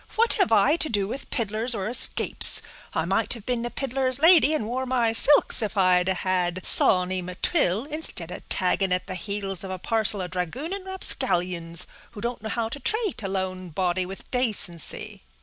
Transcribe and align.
"What 0.15 0.33
have 0.39 0.51
I 0.51 0.77
to 0.77 0.89
do 0.89 1.07
with 1.07 1.29
piddlers, 1.29 1.75
or 1.75 1.87
escapes? 1.87 2.63
I 2.95 3.05
might 3.05 3.33
have 3.35 3.45
been 3.45 3.63
a 3.67 3.69
piddler's 3.69 4.17
lady, 4.17 4.51
and 4.55 4.65
wore 4.65 4.87
my 4.87 5.13
silks, 5.13 5.61
if 5.61 5.77
I'd 5.77 6.07
had 6.07 6.65
Sawny 6.65 7.21
M'Twill, 7.21 7.85
instead 7.85 8.31
of 8.31 8.49
tagging 8.49 8.93
at 8.93 9.05
the 9.05 9.13
heels 9.13 9.63
of 9.63 9.69
a 9.69 9.77
parcel 9.77 10.21
of 10.21 10.31
dragooning 10.31 10.85
rapscallions, 10.85 11.85
who 12.13 12.21
don't 12.21 12.41
know 12.41 12.49
how 12.49 12.67
to 12.69 12.79
trate 12.79 13.21
a 13.21 13.27
lone 13.27 13.69
body 13.69 14.07
with 14.07 14.31
dacency." 14.31 15.21